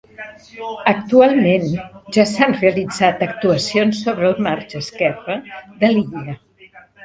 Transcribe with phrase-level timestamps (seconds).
[0.91, 1.67] Actualment
[2.17, 5.41] ja s’han realitzat actuacions sobre el marge esquerre
[5.85, 6.39] de l’illa.